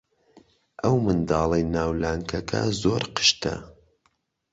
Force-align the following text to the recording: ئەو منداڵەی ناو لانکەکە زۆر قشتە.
ئەو 0.81 0.95
منداڵەی 1.05 1.63
ناو 1.75 1.91
لانکەکە 2.01 2.61
زۆر 2.81 3.03
قشتە. 3.15 3.55